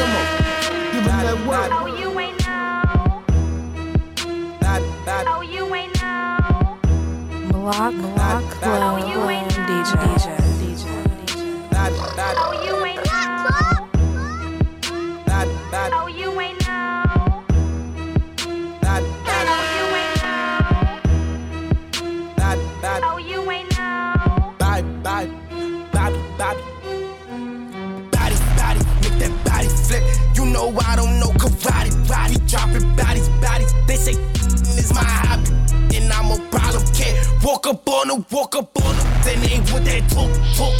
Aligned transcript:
Give 0.00 1.04
him 1.04 1.18
that 1.24 1.38
word. 1.46 1.70
Oh, 1.72 1.86
you 2.00 2.08
ain't 2.20 2.38
know. 2.46 3.22
Oh, 5.28 5.42
you 5.42 5.74
ain't 5.74 5.94
know. 6.00 6.78
Block, 7.50 7.92
block, 7.94 7.94
block. 7.94 8.42
Oh, 8.42 8.58
club, 8.60 9.08
you 9.10 9.20
ain't 9.28 9.48
know. 9.56 9.64
DJ, 9.66 9.90
DJ, 9.90 10.16
DJ, 10.16 10.19
flip. 29.90 30.04
You 30.36 30.46
know 30.46 30.72
I 30.86 30.96
don't 30.96 31.18
know 31.18 31.30
karate, 31.42 31.90
body 32.08 32.36
dropping 32.46 32.86
bodies, 32.96 33.28
bodies. 33.42 33.72
They 33.86 33.96
say 33.96 34.14
is 34.78 34.92
my 34.94 35.02
hobby, 35.02 35.50
and 35.96 36.12
I'm 36.12 36.30
a 36.30 36.38
problem 36.50 36.84
kid. 36.94 37.14
Walk 37.42 37.66
up 37.66 37.88
on 37.88 38.08
them, 38.08 38.24
walk 38.30 38.54
up 38.54 38.70
on 38.84 38.96
them, 38.96 39.06
then 39.24 39.40
they 39.42 39.58
with 39.72 39.84
that 39.84 40.02
talk, 40.14 40.30
talk. 40.56 40.74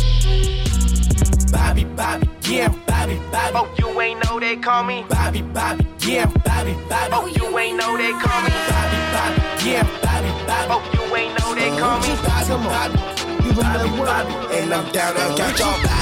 Bobby, 1.52 1.84
Bobby, 1.84 2.28
yeah, 2.48 2.68
Bobby, 2.86 3.16
Bobby. 3.32 3.56
Oh, 3.58 3.68
you 3.78 4.00
ain't 4.00 4.24
know 4.24 4.38
they 4.38 4.56
call 4.56 4.84
me. 4.84 5.04
Bobby, 5.08 5.42
Bobby, 5.42 5.86
yeah, 6.06 6.26
Bobby, 6.26 6.74
Bobby. 6.88 7.12
Oh, 7.12 7.26
you 7.26 7.58
ain't 7.58 7.76
know 7.76 7.96
they 7.96 8.12
call 8.12 8.40
me. 8.46 8.52
Bobby, 8.70 8.98
Bobby, 9.14 9.38
yeah, 9.66 9.82
Bobby, 10.02 10.30
Bobby. 10.46 10.72
Oh, 10.74 10.82
you 10.94 11.16
ain't 11.16 11.34
know 11.38 11.54
they 11.54 11.70
call 11.80 11.98
me. 12.00 12.08
Bobby, 12.22 12.54
Bobby, 12.70 13.20
Give 13.42 13.56
him 13.56 13.66
Bobby. 13.66 13.88
Bobby, 13.98 14.56
and 14.56 14.72
I'm 14.72 14.92
down, 14.92 15.16
I 15.16 15.36
got 15.36 15.58
y'all 15.58 15.99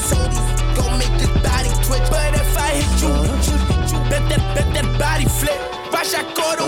that 0.00 0.16
OG 0.16 0.32
sold 0.32 0.76
gon' 0.76 0.98
make 0.98 1.18
this 1.18 1.28
body 1.42 1.68
twitch. 1.84 2.10
But 2.10 2.34
if 2.34 2.56
I 2.56 2.70
hit 2.80 3.02
you, 3.02 3.12
you, 3.46 3.56
you 3.90 4.10
bet 4.10 4.28
that, 4.28 4.54
bet 4.54 4.74
that 4.74 4.98
body 4.98 5.26
flip. 5.26 5.60
I 6.14 6.24
caught 6.34 6.59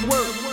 give 0.00 0.47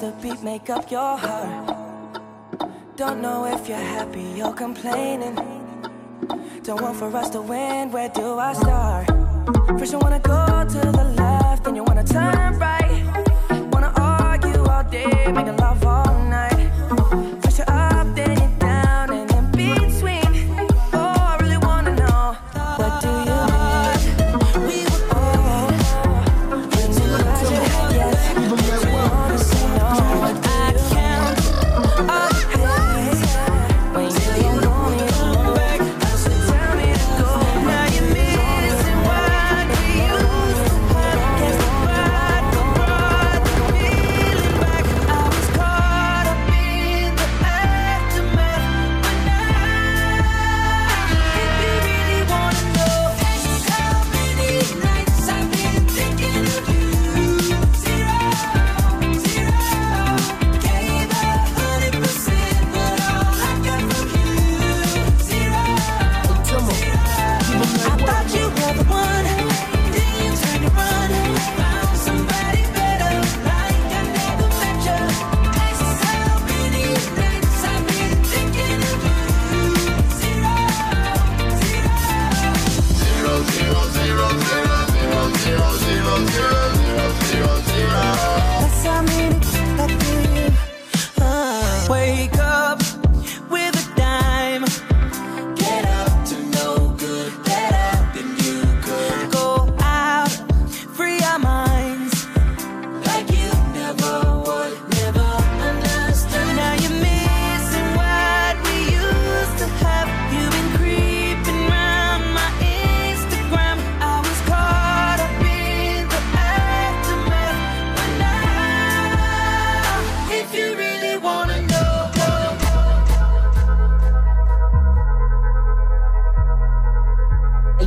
the 0.00 0.12
beat, 0.22 0.42
make 0.42 0.70
up 0.70 0.90
your 0.90 1.16
heart. 1.18 1.76
Don't 2.96 3.20
know 3.20 3.44
if 3.44 3.68
you're 3.68 3.76
happy 3.76 4.42
or 4.42 4.54
complaining. 4.54 5.34
Don't 6.62 6.80
want 6.80 6.96
for 6.96 7.14
us 7.14 7.28
to 7.30 7.42
win, 7.42 7.92
where 7.92 8.08
do 8.08 8.38
I 8.38 8.54
start? 8.54 9.06
First, 9.78 9.92
you 9.92 9.98
wanna 9.98 10.20
go 10.20 10.64
to 10.68 10.80
the 10.98 11.04
left, 11.18 11.29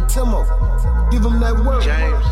Timo. 0.07 0.43
Give 1.11 1.23
him 1.23 1.39
that. 1.39 1.53
James. 1.83 2.25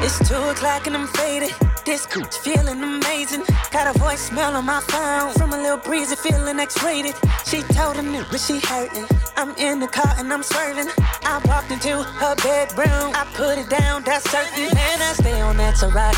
It's 0.00 0.28
two 0.28 0.34
o'clock 0.34 0.86
and 0.86 0.96
I'm 0.96 1.06
faded. 1.08 1.67
This 1.88 2.04
coach 2.04 2.36
feeling 2.36 2.82
amazing. 2.82 3.44
Got 3.70 3.96
a 3.96 3.98
voicemail 3.98 4.52
on 4.52 4.66
my 4.66 4.78
phone 4.92 5.32
from 5.32 5.54
a 5.54 5.56
little 5.56 5.78
breezy 5.78 6.16
feeling 6.16 6.60
X-rated. 6.60 7.14
She 7.46 7.62
told 7.72 7.96
a 7.96 8.02
nigga 8.02 8.36
she 8.36 8.60
hurting. 8.60 9.06
I'm 9.38 9.56
in 9.56 9.80
the 9.80 9.88
car 9.88 10.12
and 10.18 10.30
I'm 10.30 10.42
swerving. 10.42 10.88
I 11.24 11.40
walked 11.46 11.70
into 11.70 12.02
her 12.02 12.34
bedroom. 12.44 13.16
I 13.16 13.24
put 13.32 13.56
it 13.56 13.70
down, 13.70 14.04
that's 14.04 14.28
certain. 14.30 14.68
Man, 14.68 15.00
I 15.00 15.14
stay 15.14 15.40
on 15.40 15.56
that 15.56 15.76
to 15.76 15.88
rock. 15.88 16.12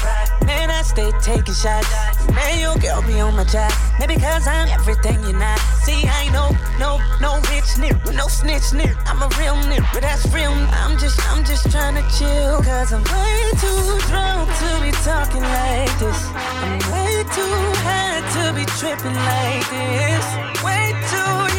Man, 0.44 0.70
I 0.72 0.82
stay 0.82 1.12
taking 1.22 1.54
shots. 1.54 1.86
Man, 2.34 2.58
your 2.58 2.74
girl 2.78 3.02
be 3.06 3.20
on 3.20 3.36
my 3.36 3.44
job. 3.44 3.70
Maybe 4.00 4.16
cause 4.16 4.48
I'm 4.48 4.66
everything 4.68 5.22
you're 5.22 5.38
not. 5.38 5.60
See, 5.86 6.02
I 6.02 6.22
ain't 6.24 6.32
no, 6.32 6.50
no, 6.80 6.98
no 7.20 7.36
rich 7.54 7.78
nigga, 7.78 8.16
no 8.16 8.26
snitch 8.26 8.74
nigga. 8.74 8.98
I'm 9.06 9.22
a 9.22 9.28
real 9.38 9.54
nigga, 9.70 9.86
but 9.92 10.02
that's 10.02 10.26
real. 10.34 10.50
I'm 10.50 10.98
just, 10.98 11.20
I'm 11.30 11.44
just 11.44 11.70
trying 11.70 11.94
to 11.94 12.02
chill. 12.18 12.58
Cause 12.58 12.92
I'm 12.92 13.04
way 13.06 13.54
too 13.62 14.00
drunk 14.10 14.50
to 14.50 14.68
be 14.82 14.90
talking 15.06 15.42
like 15.42 15.59
this. 15.98 16.20
I'm 16.36 16.78
way 16.92 17.24
too 17.36 17.56
high 17.84 18.20
to 18.34 18.44
be 18.56 18.64
tripping 18.78 19.18
like 19.30 19.66
this. 19.70 20.26
Way 20.64 20.94
too 21.10 21.49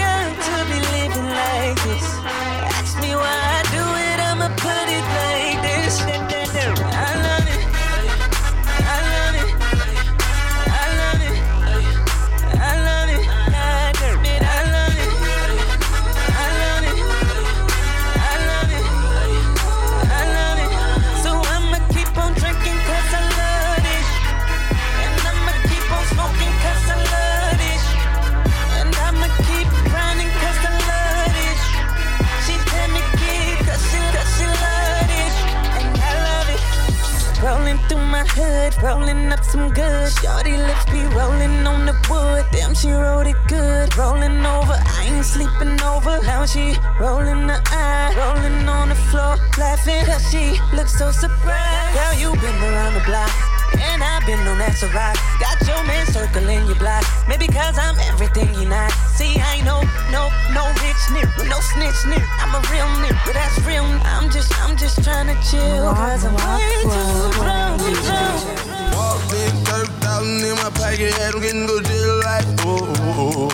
hood, 38.34 38.74
rolling 38.82 39.32
up 39.32 39.44
some 39.44 39.70
good. 39.74 40.12
Shorty 40.12 40.58
lips 40.58 40.86
be 40.86 41.04
rolling 41.16 41.66
on 41.68 41.86
the 41.86 41.96
wood. 42.10 42.46
Damn, 42.52 42.74
she 42.74 42.92
wrote 42.92 43.28
it 43.28 43.36
good. 43.48 43.96
Rolling 43.98 44.46
over, 44.46 44.78
I 44.98 45.10
ain't 45.12 45.26
sleeping 45.26 45.82
over. 45.82 46.20
Now 46.24 46.46
she 46.46 46.76
rolling 47.00 47.48
the 47.48 47.60
eye, 47.68 48.14
rolling 48.18 48.68
on 48.68 48.90
the 48.90 48.96
floor, 48.96 49.38
laughing. 49.58 50.06
Cause 50.06 50.24
she 50.32 50.60
looks 50.76 50.98
so 50.98 51.12
surprised. 51.12 51.94
Girl, 51.96 52.14
you 52.22 52.42
been 52.42 52.56
around 52.64 52.94
the 52.94 53.04
block. 53.06 53.51
And 53.90 54.04
I've 54.04 54.26
been 54.26 54.40
on 54.46 54.58
that 54.60 54.78
to 54.82 54.88
rock. 54.94 55.18
Got 55.42 55.58
your 55.66 55.82
man 55.86 56.06
circling 56.06 56.66
your 56.68 56.78
block. 56.78 57.04
Maybe 57.28 57.48
cause 57.48 57.78
I'm 57.78 57.98
everything 58.12 58.54
you're 58.54 58.70
not. 58.70 58.92
See, 59.18 59.40
I 59.40 59.62
ain't 59.62 59.66
no, 59.66 59.82
no, 60.14 60.30
no 60.54 60.64
rich 60.86 61.02
nigga, 61.10 61.50
no 61.50 61.60
snitch 61.74 62.02
nigga. 62.06 62.28
I'm 62.42 62.54
a 62.54 62.62
real 62.70 62.90
nigga, 63.02 63.18
but 63.26 63.34
that's 63.34 63.58
real. 63.66 63.86
I'm 64.06 64.30
just, 64.30 64.54
I'm 64.62 64.78
just 64.78 65.04
trying 65.04 65.28
to 65.28 65.38
chill. 65.50 65.94
Cause 65.94 66.26
I'm 66.26 66.36
way 66.38 66.86
too 66.86 67.42
drunk 67.42 67.82
to 67.82 67.92
drunk. 68.06 68.72
Walked 68.94 69.34
in, 69.34 69.54
30,000 69.66 70.50
in 70.50 70.56
my 70.62 70.70
pocket, 70.78 71.14
had 71.18 71.34
them 71.34 71.42
getting 71.42 71.66
go 71.66 71.82
jail 71.82 72.16
like, 72.22 72.46
oh. 72.66 73.50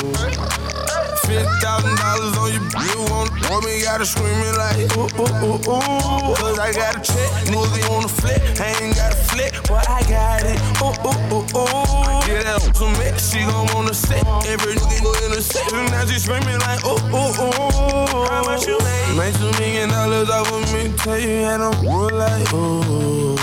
Fifty 1.28 1.44
thousand 1.60 1.98
dollars 1.98 2.38
on 2.38 2.54
your 2.54 2.64
bill, 2.72 3.04
want 3.12 3.30
want 3.50 3.66
me, 3.66 3.82
gotta 3.84 4.06
screaming 4.06 4.56
like, 4.56 4.88
oh, 4.96 5.10
oh, 5.20 5.28
oh, 5.44 5.62
oh. 5.68 6.36
Cause 6.40 6.58
I 6.58 6.72
got 6.72 6.96
a 6.96 7.02
check, 7.02 7.30
nigga 7.52 7.90
on 7.92 8.04
the 8.04 8.08
flip, 8.08 8.40
I 8.62 8.72
ain't 8.82 8.96
got 8.96 9.12
a 9.12 9.16
flip, 9.16 9.52
but 9.68 9.90
I 9.90 9.97
got 11.12 11.20
it, 11.20 11.32
oh, 11.32 11.46
oh, 11.56 11.68
oh, 11.74 11.96
oh. 11.98 12.28
Get 12.28 12.46
out 12.46 12.62
some 12.76 12.94
mix, 12.94 13.32
she 13.32 13.40
gon' 13.40 13.68
wanna 13.74 13.94
set, 13.94 14.26
every 14.48 14.74
nigga 14.74 15.04
go 15.04 15.14
in 15.26 15.32
the 15.32 15.42
set, 15.42 15.72
and 15.74 15.92
now 15.92 16.06
she 16.06 16.20
screaming 16.20 16.60
like, 16.60 16.82
oh, 16.84 17.00
oh, 17.14 17.34
oh. 17.40 18.28
How 18.30 18.44
much 18.44 18.68
you 18.68 18.78
made? 18.80 19.18
Made 19.18 19.36
two 19.36 19.52
million 19.60 19.90
dollars 19.90 20.30
off 20.30 20.52
of 20.52 20.74
me, 20.74 20.92
tell 20.98 21.20
you, 21.20 21.30
and 21.30 21.64
I'm 21.64 21.82
real 21.82 22.10
like, 22.12 22.48
oh. 22.54 23.36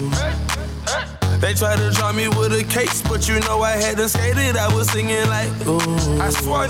They 1.41 1.53
tried 1.53 1.77
to 1.77 1.91
draw 1.91 2.11
me 2.13 2.29
with 2.29 2.55
a 2.55 2.65
case, 2.65 3.03
but 3.03 3.29
you 3.29 3.39
know 3.41 3.61
I 3.61 3.73
had 3.73 3.99
to 3.99 4.09
skate 4.09 4.39
it. 4.39 4.57
I 4.57 4.73
was 4.75 4.91
singing 4.91 5.29
like, 5.29 5.51
ooh. 5.67 5.79
I 6.19 6.29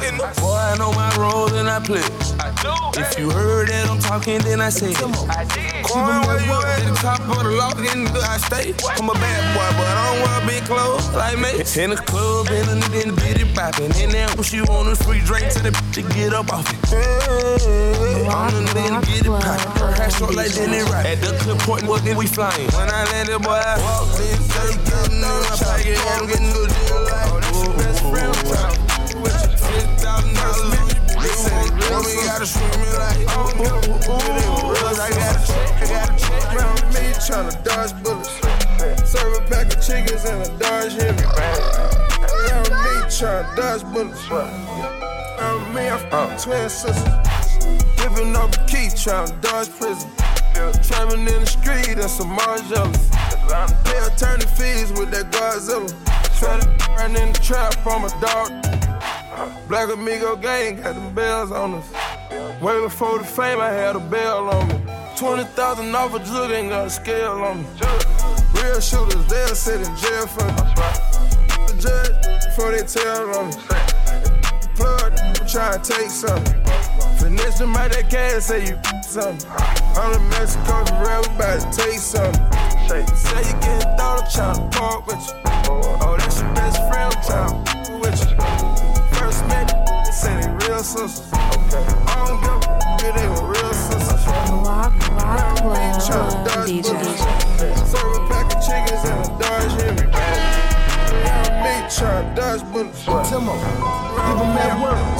in 0.09 0.19
boy, 0.19 0.57
I 0.57 0.75
know 0.79 0.91
my 0.93 1.15
role 1.17 1.55
and 1.55 1.69
I 1.71 1.79
play. 1.79 2.03
I. 2.41 2.54
If 2.97 3.19
you 3.19 3.31
heard 3.31 3.69
that 3.69 3.89
I'm 3.91 3.99
talking, 3.99 4.39
then 4.41 4.61
I 4.61 4.71
say 4.71 4.93
it. 4.93 5.03
I 5.03 5.45
did. 5.45 5.85
Corn, 5.85 6.25
where 6.25 6.41
you 6.41 6.53
at? 6.53 6.81
The 6.89 6.95
top 6.97 7.21
of 7.29 7.45
the 7.45 7.51
loft, 7.51 7.79
in 7.79 8.05
the 8.05 8.21
I 8.25 8.39
stay. 8.39 8.73
I'm 8.97 9.11
a 9.11 9.15
bad 9.15 9.43
boy, 9.53 9.69
but 9.77 9.87
I 9.87 9.95
don't 10.09 10.21
wear 10.25 10.41
big 10.49 10.65
clothes 10.65 11.05
like 11.13 11.37
me. 11.37 11.61
In 11.83 11.91
the 11.91 11.97
club, 11.97 12.49
and 12.49 12.69
a 12.71 12.75
nigga 12.81 13.03
in 13.03 13.09
the 13.15 13.21
bitty 13.21 13.45
poppin'. 13.53 13.93
And 14.01 14.11
then 14.13 14.29
when 14.37 14.45
she 14.45 14.63
want 14.63 14.89
a 14.89 14.97
free 14.97 15.21
drink 15.21 15.53
to 15.53 15.61
the 15.61 15.73
to 15.93 16.03
get 16.15 16.33
up 16.33 16.53
off 16.53 16.71
it. 16.73 16.81
Hey, 16.89 18.27
I'm 18.29 18.55
the 18.55 18.71
nigga 18.73 19.01
to 19.01 19.07
get 19.07 19.27
it 19.27 19.29
poppin'. 19.29 19.73
Her 19.83 19.93
hair 19.93 20.11
short 20.11 20.35
like 20.35 20.55
Denny 20.55 20.81
Rock. 20.89 21.05
At 21.05 21.21
the 21.21 21.37
clip 21.45 21.59
point, 21.61 21.85
what 21.85 22.05
then 22.05 22.17
we 22.17 22.27
flying. 22.27 22.71
When 22.73 22.89
I 22.89 23.05
landed, 23.13 23.43
boy, 23.43 23.61
I 23.61 23.77
walked 23.85 24.21
in, 24.25 24.39
thirty 24.49 24.79
thousand 24.89 25.21
in 25.21 25.45
pocket, 25.61 25.99
had 25.99 26.21
him 26.21 26.27
getting 26.33 26.53
good 26.53 26.71
deal 26.73 27.03
like. 27.05 27.29
Oh, 27.29 27.41
that's 27.43 27.61
your 27.61 27.75
best 27.77 28.01
friend. 28.09 28.33
Thousand 30.01 30.35
dollars 30.35 30.79
on 30.79 30.94
your 31.51 31.69
bill. 31.79 31.91
Want 31.93 32.07
me, 32.07 32.15
gotta 32.25 32.47
swim 32.47 32.71
me 32.81 32.89
like. 32.97 33.25
Oh, 33.29 33.53
oh, 33.59 33.81
oh, 33.85 34.09
oh. 34.09 34.75
I 34.95 35.11
got 35.11 35.37
a 35.37 35.47
check, 35.47 35.83
I 35.83 35.87
got 35.89 36.09
a 36.09 36.17
check. 36.17 36.43
Round 36.55 36.83
me 36.95 37.05
tryna 37.21 37.55
dodge 37.65 37.93
bullets. 38.03 38.33
Serve 39.11 39.33
a 39.37 39.41
pack 39.49 39.67
of 39.75 39.81
chickens 39.83 40.25
and 40.25 40.43
a 40.43 40.49
Dodge 40.59 40.95
Hemi. 40.95 41.23
Round 42.49 42.71
me 42.71 42.95
tryna 43.11 43.57
dodge 43.57 43.85
bullets. 43.93 44.25
Round 44.31 45.75
me, 45.75 45.89
I'm 45.89 46.01
twin 46.39 46.69
sisters. 46.69 47.03
Whipping 47.99 48.37
up 48.37 48.51
the 48.53 48.65
key, 48.67 48.89
tryna 48.95 49.41
dodge 49.41 49.71
prison. 49.79 50.11
Traveling 50.83 51.27
in 51.27 51.41
the 51.41 51.47
street 51.47 51.99
and 51.99 52.11
some 52.11 52.37
Margielas. 52.37 53.11
Pay 53.85 53.99
attorney 53.99 54.47
fees 54.57 54.93
with 54.93 55.11
that 55.11 55.31
Godzilla. 55.33 55.91
Tryna 56.39 56.97
run 56.97 57.17
in 57.17 57.33
the 57.33 57.39
trap 57.41 57.75
from 57.83 58.05
a 58.05 58.09
dog. 58.21 58.51
Black 59.69 59.91
Amigo 59.91 60.37
gang 60.37 60.77
got 60.77 60.95
them 60.95 61.15
bells 61.15 61.51
on 61.51 61.75
us. 61.75 61.91
Way 62.63 62.81
before 62.81 63.19
the 63.19 63.25
fame, 63.25 63.61
I 63.61 63.71
had 63.71 63.97
a 63.97 64.01
bell 64.01 64.49
on 64.51 64.69
me. 64.69 64.75
20,000 65.17 65.95
off 65.95 66.15
a 66.15 66.19
jug 66.21 66.51
ain't 66.51 66.71
got 66.71 66.87
a 66.87 66.91
scale 66.91 67.33
on 67.43 67.63
me. 67.63 67.69
Real 68.55 68.81
shooters, 68.81 69.27
they'll 69.27 69.55
sit 69.55 69.81
in 69.81 69.97
jail 69.97 70.27
for 70.27 70.45
me. 70.45 70.55
The 71.67 71.75
judge, 71.79 72.45
before 72.47 72.73
they 72.73 72.83
tell 72.83 73.39
on 73.39 73.51
me. 73.51 73.57
Plug, 74.77 75.13
I'm 75.19 75.47
trying 75.47 75.81
to 75.81 75.93
take 75.93 76.11
something. 76.11 76.55
Finesse 77.19 77.59
them 77.59 77.75
out 77.77 77.93
that 77.93 78.09
cash, 78.11 78.43
say 78.43 78.67
you 78.67 78.79
something. 79.03 79.51
I'm 79.97 80.13
the 80.13 80.21
Mexico 80.31 80.85
for 80.85 81.11
everybody, 81.11 81.61
take 81.73 81.99
something. 81.99 82.45
Say 82.89 83.39
you 83.39 83.55
getting 83.61 83.97
thought, 83.97 84.23
I'm 84.25 84.31
trying 84.31 84.71
to 84.71 84.79
park 84.79 85.07
with 85.07 85.27
you. 85.27 85.35
Oh, 85.67 86.17
that's 86.19 86.41
your 86.41 86.55
best 86.55 86.77
friend, 86.89 87.15
I'm 87.15 87.23
trying 87.25 87.74
sisters. 90.95 91.27
Okay. 91.33 91.85
I 92.07 92.25
don't 92.27 92.41
give 92.41 92.55
a 92.55 93.19
f- 93.19 93.39
it 93.39 93.43
real 93.43 93.75
sisters. 93.75 94.27
Rock, 94.27 94.93
rock, 95.11 95.61
rock, 95.65 96.09
rock, 96.09 96.67
DJ. 96.67 96.89
Serve 97.87 98.17
a 98.17 98.29
pack 98.29 98.55
of 98.55 98.61
chickens 98.63 99.03
and 99.05 99.19
a 99.21 99.39
Dodge 99.41 99.75
Hemi. 99.83 100.05
Me 101.63 101.75
trying 101.91 102.35
to 102.35 102.41
dodge 102.41 102.63
bullets. 102.73 103.07
Work. 103.09 103.27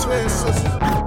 Twin 0.03 0.29
sisters. 0.29 1.04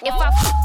if 0.00 0.12
I. 0.12 0.61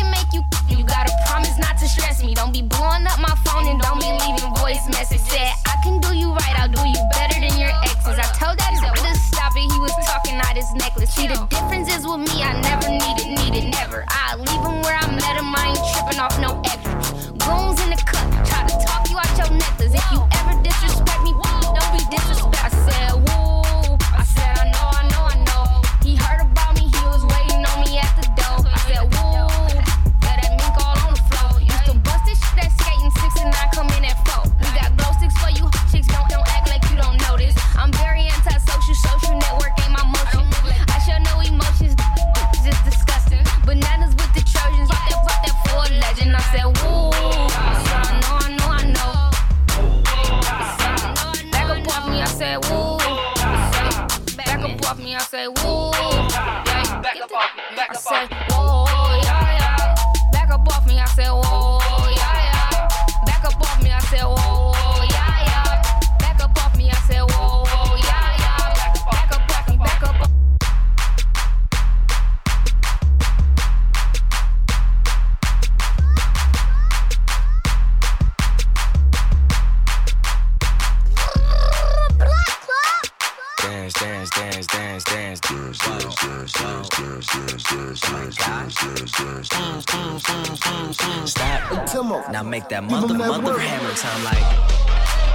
Now 92.37 92.43
make 92.43 92.69
that 92.69 92.83
mother 92.83 93.15
mother 93.15 93.57
hammer 93.57 93.93
time 93.95 94.23
like 94.23 94.37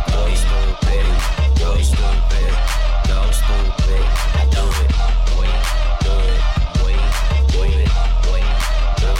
go 0.07 0.23
stupid, 0.39 1.03
go 1.59 1.75
stupid, 1.83 2.55
go 3.11 3.27
stupid. 3.35 4.07
I 4.39 4.47
do 4.55 4.63
it, 4.79 4.95
boy, 5.35 5.51
do 6.07 6.15
it, 6.31 6.39
boy, 6.79 6.95
do 7.51 7.63
it, 7.75 7.91
do 9.01 9.11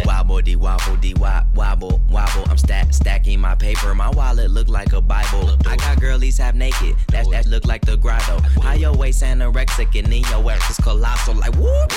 it. 0.00 0.06
Wobble 0.06 0.40
de 0.40 0.56
wobble 0.56 0.96
de 0.96 1.12
wop 1.12 1.44
wobble 1.54 2.00
wobble. 2.08 2.48
I'm 2.48 2.56
stack 2.56 2.94
stacking 2.94 3.38
my 3.38 3.54
paper. 3.54 3.94
My 3.94 4.08
wallet 4.08 4.50
look 4.50 4.70
like 4.70 4.94
a 4.94 5.02
Bible. 5.02 5.58
I 5.66 5.76
got 5.76 6.00
girlies 6.00 6.38
half 6.38 6.54
naked. 6.54 6.96
That 7.08 7.28
that 7.32 7.44
look 7.44 7.66
like 7.66 7.84
the 7.84 7.98
grotto. 7.98 8.40
How 8.62 8.72
your 8.72 8.94
waist 8.96 9.22
anorexic 9.22 9.94
and 9.98 10.10
then 10.10 10.22
your 10.30 10.50
ass 10.50 10.70
is 10.70 10.78
colossal. 10.78 11.34
Like 11.34 11.54
whoop. 11.56 11.92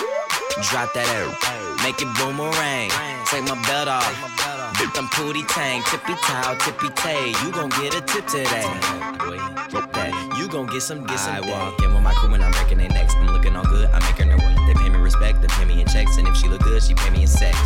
Drop 0.64 0.94
that 0.94 1.08
air. 1.14 1.30
Make 1.86 2.02
it 2.02 2.10
boomerang. 2.18 2.90
Take 3.30 3.44
my 3.46 3.56
belt 3.68 3.88
off. 3.88 4.10
Bit 4.80 4.94
them 4.94 5.08
pooty 5.14 5.44
tang. 5.48 5.84
Tippy 5.84 6.16
towel, 6.26 6.56
tippy 6.58 6.90
tay. 6.96 7.30
You 7.44 7.52
gon' 7.52 7.70
get 7.70 7.94
a 7.94 8.02
tip 8.02 8.26
today. 8.26 8.66
That 9.94 10.34
you 10.38 10.48
gon' 10.48 10.68
get 10.68 10.82
some, 10.82 11.06
get 11.06 11.20
some. 11.20 11.36
I 11.36 11.42
walk 11.42 11.82
in 11.82 11.94
with 11.94 12.02
my 12.02 12.14
crew 12.14 12.34
and 12.34 12.44
I'm 12.44 12.52
breaking 12.52 12.80
their 12.80 12.90
necks. 12.90 13.14
I'm 13.16 13.28
looking 13.28 13.56
all 13.56 13.66
good, 13.66 13.90
I'm 13.92 14.02
making 14.04 14.30
her 14.30 14.38
work. 14.38 14.58
They 14.68 14.74
pay 14.74 14.90
me 14.90 14.98
respect, 14.98 15.42
they 15.42 15.48
pay 15.48 15.66
me 15.66 15.82
in 15.82 15.88
checks. 15.88 16.18
And 16.18 16.28
if 16.28 16.36
she 16.38 16.48
look 16.48 16.62
good, 16.64 16.82
she 16.82 16.94
pay 16.96 17.10
me 17.10 17.22
in 17.22 17.28
sex. 17.28 17.58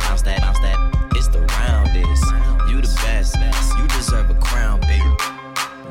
Bounce 0.00 0.22
that, 0.22 0.40
bounce 0.40 0.58
that. 0.60 0.76
It's 1.14 1.28
the 1.28 1.40
roundest. 1.40 2.24
You 2.68 2.80
the 2.80 2.92
best. 3.02 3.36
You 3.78 3.86
deserve 3.88 4.30
a 4.30 4.34
crown, 4.34 4.80
baby. 4.80 5.01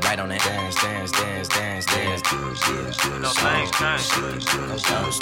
Right 0.04 0.20
on 0.20 0.30
that 0.30 0.42
dance, 0.44 0.76
dance, 0.76 1.12
dance, 1.12 1.48
dance, 1.48 1.86
dance, 1.86 1.86
dance, 1.86 2.62
dance, 2.62 2.98
dance. 2.98 3.22
No 3.22 3.30
thanks, 3.32 3.72
thanks. 3.80 4.12
Go 4.12 4.38
stupid, 4.40 4.68
go 4.68 5.16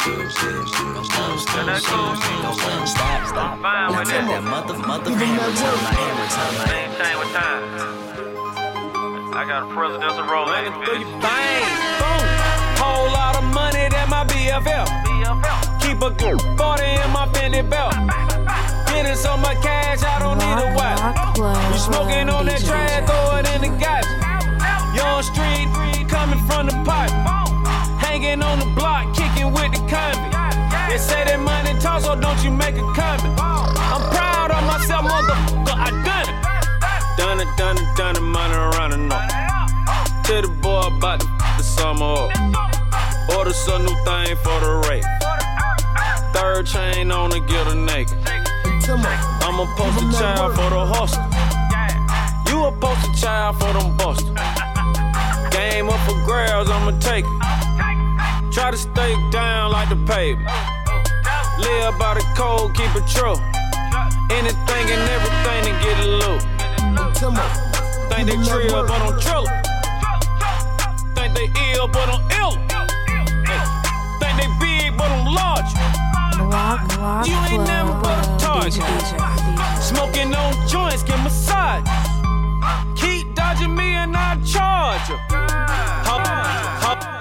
stupid, 1.37 1.67
that's 1.67 1.85
cool. 1.85 2.09
go 2.09 2.53
stupid. 2.57 2.87
Stop, 2.87 3.27
stop. 3.27 3.61
Fine 3.61 3.91
Now 3.91 3.99
with 3.99 4.07
make 4.09 4.17
that. 4.17 4.41
that 4.41 4.43
mother, 4.43 4.77
mother 4.79 5.11
hammer 5.13 5.51
time, 5.53 5.79
like 5.85 5.97
hammer 5.99 6.27
time, 6.33 6.53
like. 6.57 6.69
Same 6.73 6.91
thing 6.97 7.15
with 7.19 7.31
time. 7.37 7.61
I 9.37 9.45
got 9.45 9.61
a 9.63 9.67
presidential 9.73 10.25
role 10.25 10.49
in 10.57 10.63
this 10.65 10.73
bitch. 10.89 11.05
Bang, 11.21 11.69
boom. 12.01 12.25
Whole 12.81 13.07
lot 13.13 13.35
of 13.37 13.43
money 13.53 13.85
that 13.93 14.07
my 14.09 14.25
BFL. 14.25 14.87
Keep 15.81 16.01
a 16.01 16.09
good 16.17 16.41
40 16.57 16.83
in 16.83 17.09
my 17.13 17.27
Fendi 17.33 17.61
belt. 17.69 17.93
Getting 18.89 19.15
so 19.15 19.37
much 19.37 19.61
cash, 19.61 20.01
I 20.03 20.17
don't 20.19 20.37
need 20.39 20.57
a 20.65 20.73
Lock, 20.73 20.97
watch. 20.97 20.99
lock, 20.99 21.37
low. 21.37 21.71
You 21.71 21.77
smoking 21.79 22.29
on 22.29 22.45
that 22.47 22.59
DJ. 22.61 22.67
trash, 22.67 23.05
throw 23.05 23.37
it 23.37 23.45
in 23.55 23.61
the 23.71 23.77
gas. 23.77 24.05
Young 24.99 25.23
street, 25.23 25.67
coming 26.09 26.39
from 26.47 26.67
the 26.67 26.75
pipe. 26.83 27.11
Hanging 28.03 28.43
on 28.43 28.59
the 28.59 28.65
block, 28.75 29.15
kicking 29.15 29.51
with 29.53 29.71
the 29.71 29.79
convict. 29.87 30.35
They 30.89 30.97
say 30.97 31.23
that 31.23 31.39
money 31.39 31.79
talk, 31.79 32.01
so 32.01 32.19
don't 32.19 32.43
you 32.43 32.51
make 32.51 32.75
a 32.75 32.85
comment. 32.91 33.39
I'm 33.39 34.03
proud 34.11 34.51
of 34.51 34.61
myself, 34.67 35.05
motherfucker, 35.07 35.77
I 35.87 35.89
done 36.03 36.27
it. 36.27 36.37
Done 37.17 37.39
it, 37.39 37.49
done 37.57 37.77
it, 37.77 37.89
done 37.95 38.15
it, 38.17 38.21
money 38.21 38.57
running 38.75 39.11
up. 39.11 39.23
Tell 40.25 40.41
the 40.41 40.49
boy 40.61 40.81
about 40.91 41.21
the, 41.21 41.27
f- 41.39 41.57
the 41.57 41.63
summer 41.63 42.27
up. 42.27 43.37
Order 43.37 43.53
some 43.53 43.85
new 43.85 43.95
thing 44.03 44.35
for 44.43 44.59
the 44.59 44.83
rate. 44.89 45.05
Third 46.33 46.65
chain 46.65 47.11
on 47.11 47.31
to 47.31 47.39
get 47.39 47.67
her 47.67 47.75
naked. 47.75 48.17
Timo, 48.83 49.09
I'm 49.45 49.59
a 49.59 49.65
poster 49.77 50.11
child 50.19 50.55
for 50.55 50.69
the 50.69 50.85
hustle. 50.91 51.23
You 52.49 52.65
a 52.65 52.71
poster 52.71 53.13
child 53.13 53.59
for 53.59 53.71
them 53.73 53.95
busters. 53.97 54.58
Game 55.69 55.89
up 55.89 55.99
for 56.09 56.15
grabs, 56.25 56.69
I'ma 56.69 56.97
take 56.99 57.25
it. 57.25 58.51
Try 58.51 58.71
to 58.71 58.77
stay 58.77 59.13
down 59.31 59.71
like 59.71 59.89
the 59.89 59.95
pavement. 60.07 60.49
Live 61.59 61.97
by 61.99 62.15
the 62.15 62.25
code, 62.35 62.73
keep 62.75 62.89
it 62.95 63.05
true. 63.07 63.37
Anything 64.31 64.85
and 64.89 65.03
everything 65.13 65.61
to 65.67 65.73
get 65.85 65.95
it 65.99 66.09
low. 66.09 66.37
Timo, 67.13 67.45
Think 68.09 68.29
they 68.29 68.37
trill, 68.49 68.87
but 68.87 68.99
I'm 68.99 69.19
trill. 69.21 69.45
Think 71.13 71.35
they 71.35 71.47
ill, 71.73 71.87
but 71.87 72.09
I'm 72.09 72.21
ill. 72.41 72.53
Think 74.19 74.33
they 74.41 74.49
big, 74.59 74.97
but 74.97 75.11
I'm 75.11 75.25
large. 75.25 75.71
Block, 76.49 76.95
block, 76.95 77.27
You 77.27 77.35
ain't 77.51 77.67
never 77.67 77.91
club. 77.99 78.03
but 78.03 78.27
a 78.27 78.39
target. 78.39 78.73
DJ, 78.73 79.17
DJ. 79.37 79.81
Smoking 79.81 80.33
on 80.33 80.67
joints, 80.67 81.03
get 81.03 81.21
massage 81.23 82.08
charging 83.59 83.75
me 83.75 83.83
and 83.83 84.15
I 84.15 84.35
charge 84.45 85.07
her. 85.09 85.17
Hop, 86.05 86.27
hop. 86.81 87.18